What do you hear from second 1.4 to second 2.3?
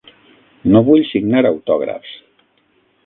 autògrafs.